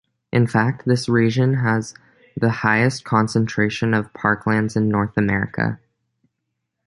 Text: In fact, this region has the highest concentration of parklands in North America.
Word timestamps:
In 0.33 0.47
fact, 0.47 0.87
this 0.87 1.07
region 1.07 1.53
has 1.57 1.93
the 2.35 2.49
highest 2.49 3.03
concentration 3.05 3.93
of 3.93 4.11
parklands 4.13 4.75
in 4.75 4.89
North 4.89 5.15
America. 5.15 5.79